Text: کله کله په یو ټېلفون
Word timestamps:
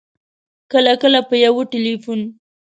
کله 0.71 0.93
کله 1.01 1.19
په 1.29 1.35
یو 1.43 1.55
ټېلفون 1.71 2.21